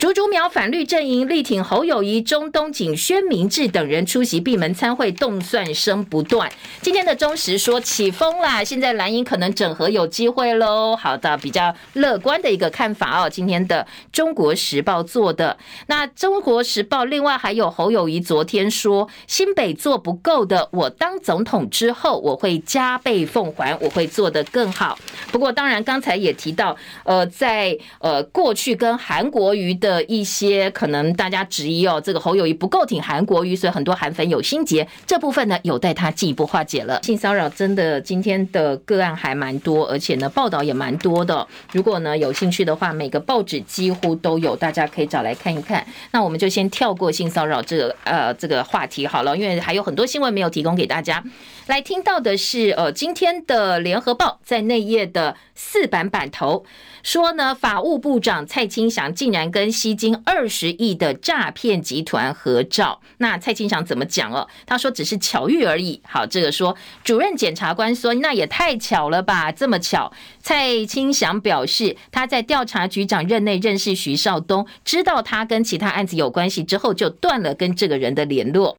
[0.00, 6.50] 竹竹苗反绿阵营力挺侯友谊、钟东锦、宣明志等人出席闭门参会，动算声不断。
[6.80, 10.96] 今天的中时说起风啦，现在蓝营可能整合有机会喽。
[10.96, 13.28] 好的，比较乐观的一个看法哦。
[13.28, 24.98] 今天的中国时报做的，那中国时报另外还有侯友谊昨天说新北做不够的，我当总统之后我会加倍奉还，我会做得更好。
[25.30, 26.74] 不过当然刚才也提到，
[27.04, 29.89] 呃，在呃过去跟韩国瑜的。
[29.90, 34.86] 的一些可能大家质疑哦，这个侯友谊不够挺韩国瑜，所以很多韩粉有心结。
[35.04, 37.02] 这部分呢，有待他进一步化解了。
[37.02, 41.44] 性骚扰真的今天的个案还蛮多，而且呢报道也蛮多的。
[41.72, 45.84] 如果呢有兴趣的话，每个报纸几乎都有，大家可以找来看一看。
[46.12, 51.22] 那我们就先跳过性骚扰这个呃这个话题好了，因为还有很多新闻没有提供给大家。
[51.70, 56.64] 来听到的是呃今天的联合报在内页的四版版头。
[57.04, 63.00] 说呢，法务部长蔡清祥竟然跟吸金二十亿的诈骗集团合照。
[63.18, 64.48] 那蔡清祥怎么讲哦？
[64.66, 66.02] 他说只是巧遇而已。
[66.04, 70.12] 好，这个说主任检察官说那也太巧了吧，这么巧。
[70.42, 78.76] 蔡清祥表示他在调查局长任内认识徐少东，知道他跟其他案子有关系之后，就断了跟这个人的联络。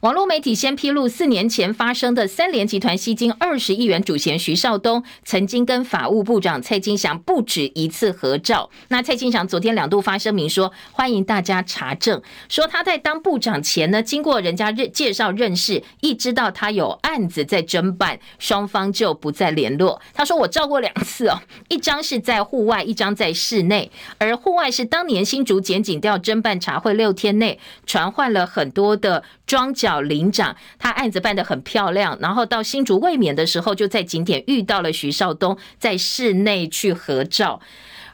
[0.00, 8.70] 网络媒体先披露，四年前发生的三联集团吸金二十亿元主嫌徐少东，曾经跟法务部长蔡金祥不止一次合照。
[8.88, 20.00] 那蔡金祥昨天两度发声明说，欢迎大家查证，说他在当部长前呢，经过人家认介绍认识，一知道他有案子在侦办，双方就不再联络。
[20.14, 21.38] 他说我照过两次哦，
[21.68, 29.90] 一张是在户外，一张在室内，而户外是当年新竹检警调侦办查会六天内传唤了很多的庄脚。
[29.90, 37.60] 小林长，他案子办得很漂亮，然后到新竹卫冕的时候，就在景点遇到了徐少东，在室内去合照。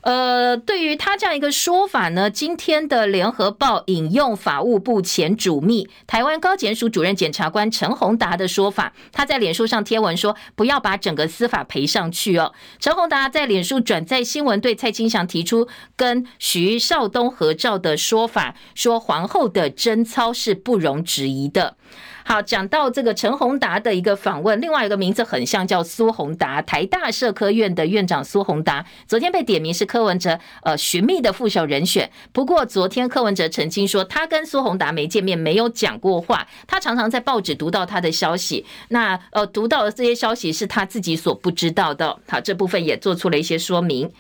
[0.06, 21.76] 呃，对于他这样一个说法呢，今天的联合报引用法务部前主秘、台湾高检署主任检察官陈宏达的说法，他在脸书上贴文说：“不要把整个司法赔上去哦。”陈宏达在脸书转载新闻，对蔡清祥提出跟徐少东合照的说法，说皇后的贞操是不容置疑的。
[22.28, 32.10] 好，讲到这个陈宏达的一个访问，另外一个名字很像，叫苏宏达，台大社科院的院长苏宏达，昨天被点名是柯文哲呃寻觅的副手人选。
[32.32, 36.44] 不过昨天柯文哲澄清说，他跟苏宏达没见面，没有讲过话。
[36.66, 42.18] 他常常在报纸读到他的消息，那呃读到的这些消息是他自己所不知道的。
[42.26, 44.10] 好，这部分也做出了一些说明。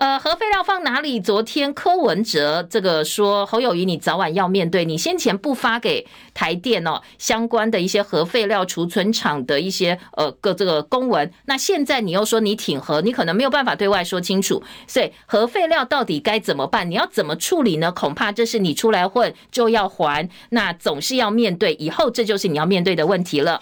[0.00, 1.20] 呃，核废料放哪里？
[1.20, 4.82] 昨天柯文哲这个说侯友谊，你早晚要面对。
[4.86, 14.62] 你先前不发给台电哦相关的一些核废料储存厂的一些呃个这个公文，那现在你又说你挺核，你可能没有办法对外说清楚。
[14.86, 16.90] 所以核废料到底该怎么办？
[16.90, 17.92] 你要怎么处理呢？
[17.92, 23.60] 恐怕这是你出来混就要还，那总是要面对，以后这就是你要面对的问题了。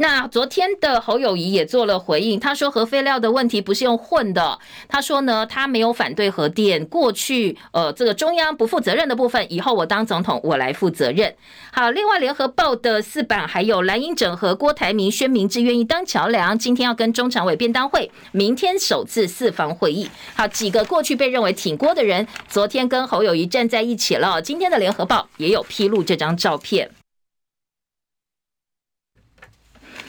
[0.00, 11.34] 那昨天的侯友宜也做了回应，他说核废料的问题不是用混的，他说呢，他没有反对核电，过去呃这个中央不负责任的部分，以后我当总统我来负责任。
[11.70, 20.08] 好，另外联合报的四版还有蓝营整合郭台铭宣明志愿意当桥梁，今天要跟中常委便当会，明天首次四方会议。
[20.34, 24.40] 好，几个过去被认为挺郭的人，昨天跟侯友谊站在一起了。
[24.40, 26.90] 今天的联合报也有披露这张照片。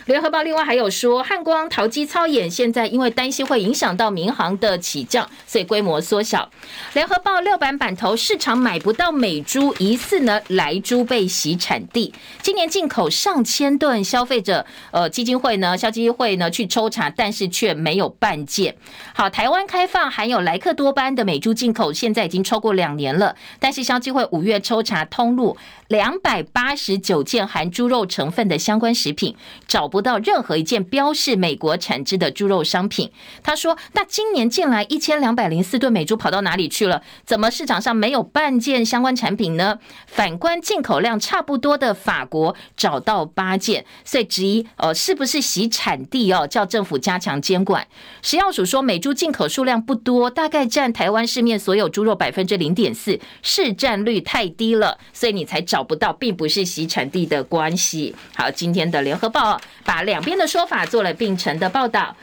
[0.05, 6.49] 联合报另外还有说，汉光桃机操演现在因为担心会影响到民航的起降，所以规模缩小。
[6.93, 12.11] 联合报六版版头，市场买不到美猪，疑似呢莱猪被洗产地。
[12.41, 18.75] 今年进口上千吨，消费者呃基金会呢消基会呢去抽查，但是却没有半件。
[19.13, 25.55] 好，台湾开放含有莱克多巴胺的美猪进口，现在已经超过两年了，但是消基会五月抽查通路
[25.91, 29.35] 两百八十九件含猪肉成分的相关食品，
[29.67, 33.11] 找不到任何一件标示美国产制的猪肉商品。
[33.43, 37.01] 他说：“那今年进来一千两百零四吨美猪跑到哪里去了？
[37.25, 39.79] 怎么市场上没有半件相关产品呢？
[40.07, 43.83] 反观进口量差不多的法国，找到八件。
[44.05, 46.47] 所以质疑，呃，是不是洗产地哦？
[46.47, 47.85] 叫政府加强监管。
[48.21, 58.15] 食药署说，美猪进口数量不多，大概占台湾市面所有猪肉百分之零点四，市占率太低了，所以你才找找不到，并不是洗产地的关系。
[58.35, 62.15] 好，今天的联合报。”把两边的说法做了并陈的报道，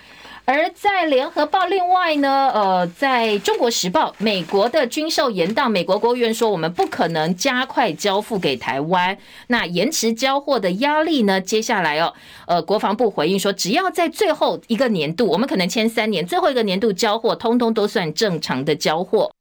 [0.45, 11.41] 而在联合报另外呢，呃，在中国时报，美国的军售延宕，美国国务院说我们不可能加快交付给台湾，那延迟交货的压力呢？
[11.41, 12.15] 接下来哦，
[12.47, 19.33] 呃，国防部回应说，只要在最后一个年度，我们可能签三年，最后一个年度交货，通通都算正常的交货。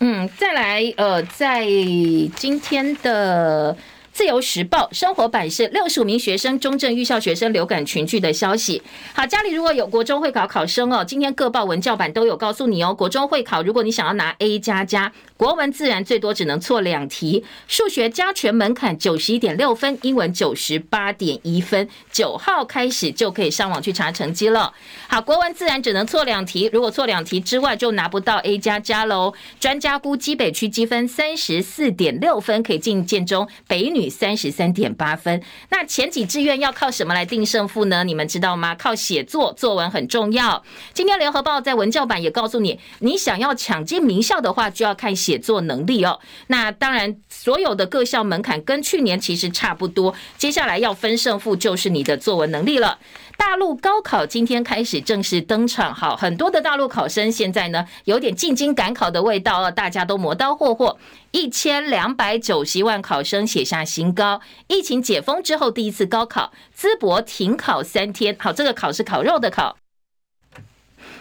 [0.00, 1.64] 嗯，再来，呃，在
[2.36, 3.76] 今天的。
[4.14, 8.80] 自由时报生活版是六十五名学生中正预校学生流感群聚的消息。
[9.12, 12.94] 好，家里如果有国中会考考生哦，今天各报文教版都有告诉你哦。
[12.94, 21.88] 国中会考，如果你想要拿 A 加加，国文自然最多只能错两题，数学加权门槛九十一点六分，英文九十八点一分。
[22.12, 24.72] 九号开始就可以上网去查成绩了。
[25.08, 29.34] 好，国文自然只能错两题，如果错两题之外就拿不到 A 加加喽。
[29.58, 34.03] 专家估基北区积分三十四点六分可以进建中，北女。
[34.08, 38.04] 三十三点八分，那前几志愿要靠什么来定胜负呢？
[38.04, 38.74] 你们知道吗？
[38.74, 40.62] 靠写作，作文很重要。
[40.92, 46.18] 今天联合报在文教版也告诉你，你想要抢进名校的话，就要看写作能力哦。
[46.48, 50.14] 那当然，所有的各校门槛跟去年其实差不多。
[50.36, 52.98] 接下来要分胜负，就是你的作文能力了。
[53.36, 60.98] 大陆高考今天开始正式登场，好，很多的大陆考生现在呢有点进京赶考的味道哦，大家都磨刀霍霍，
[61.30, 64.40] 一千两百九十万考生写下新高。
[64.66, 69.76] 疫情解封之后第一次高考，淄博停考三天，好，这个考是烤肉的考。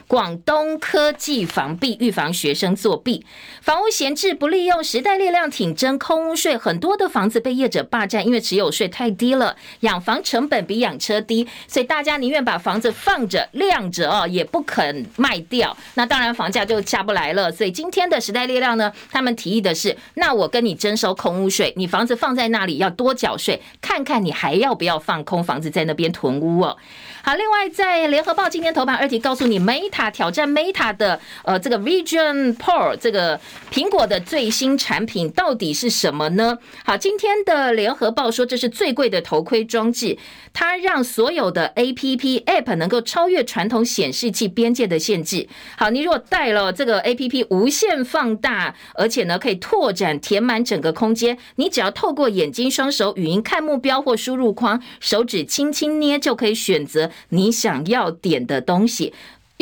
[0.07, 3.25] 广东科技防弊，预防学生作弊，
[3.61, 15.75] 房屋闲置不利用，时代力量挺征空屋税，很多的房子被业者霸占，因为持有税太低了，养房成本比养车低，所以大家宁愿把房子放着晾着哦，也不肯卖掉。
[15.95, 17.51] 那当然房价就下不来了。
[17.51, 26.77] 所以今天的时代力量呢，他们提议的是，那我跟你征收空屋税，你房子放在那里要多缴税，看看你还要不要放空房子在那边囤屋哦。
[27.25, 33.39] 好，另外在联合报今天头版二题告诉你没它挑战 Meta 的呃这个 Vision Pro 这个
[33.71, 36.57] 苹果的最新产品到底是什么呢？
[36.83, 40.17] 好，今天的联合报说这是最贵的头盔装置，
[40.51, 45.47] 它让所有的 APP App 能够超越传统显示器边界的限制。
[45.77, 57.11] 好，你如果带了这个 APP 无限放大，而且呢可以拓展填满整个空间，你只要透过眼睛、双手、语音看目标或输入框，手指轻轻捏就可以选择。
[57.29, 59.13] 你想要点的东西。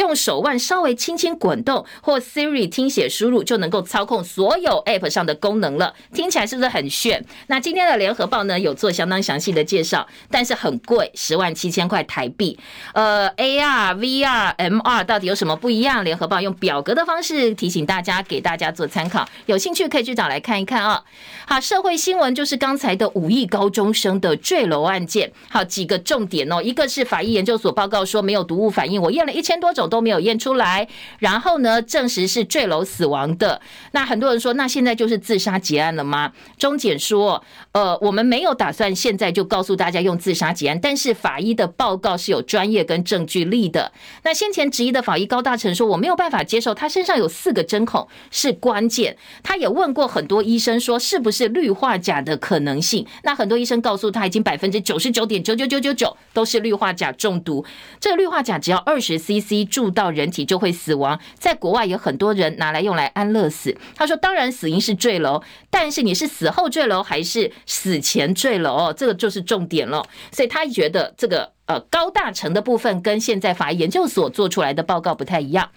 [0.01, 5.93] 用手腕稍微轻轻滚动，或 Siri 听写输入，就能够操控所有 App 上的功能了。
[6.11, 7.23] 听起来是不是很炫？
[7.47, 12.57] 那今天的联合报呢，有做相当详细的介绍，但是很贵，十万七千块台币。
[12.93, 16.03] 呃，AR、VR、MR 到底有什么不一样？
[16.03, 19.23] 联合报用表格的方式提醒大家，给大家做参考。
[19.45, 21.03] 有兴趣可以去找来看一看啊、哦。
[21.45, 25.31] 好，社会新闻就是刚才的五亿高中生的坠楼案件。
[25.47, 29.90] 好，几个重点哦，一个是法医研究所报告说没有毒物反应，我验了一千多种。
[29.91, 30.87] 都没有验出来，
[31.19, 33.61] 然后呢，证实是坠楼死亡的。
[33.91, 36.31] 那很多人说，那现在就是自杀结案了吗？
[36.57, 43.93] 中检说，呃，我们没有打算现在就告诉大家用自杀结案，但是法医的报告是有专业跟证据力的。
[44.23, 49.15] 那先前质疑的法医高大成说，我没有办法接受，他身上有四个针孔是关键。
[49.41, 53.07] 他也问过很多医生说，是不是氯化钾的可能性？
[53.23, 57.63] 那很多医生告诉他，已经 百分之九十九点九九九九九都是氯化钾中毒。
[58.01, 63.77] 这个氯化钾只要二十 CC 注到人体就会死亡，在国外有很多人拿来用来安乐死。
[63.95, 70.05] 他说，当然死因是坠楼，但是你是死后坠楼还是死前坠楼，哦这个就是重点了。
[70.31, 71.51] 所以他觉得这个。
[71.71, 75.69] 呃，高大成的部分跟现在法医研究所做出来的报告不太一样。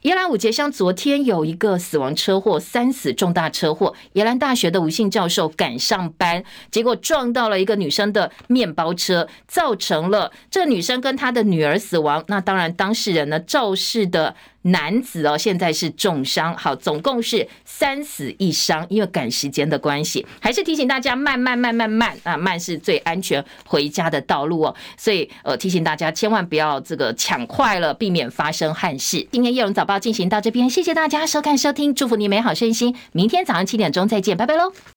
[0.00, 3.94] 宜兰五杰乡昨天有一个死亡车祸，三死重大车祸。
[4.14, 12.24] 宜兰大学的吴姓教授赶上班，结果撞到了一个女生的面包车，造成了这女生跟她的女儿死亡。
[12.28, 14.34] 那当然，当事人呢，肇事的。
[14.64, 29.26] 男子哦，现在是重伤，好，总共是三死一伤，因为赶时间的关系，还是提醒大家慢慢慢慢慢啊，慢是最安全回家的道路哦，所以呃，提醒大家千万不要这个抢快了，避免发生憾事。
[29.30, 34.72] 今天叶榕早报进行到这边，谢谢大家收看收听，祝福你美好身心，明天早上七点钟再见，拜拜喽。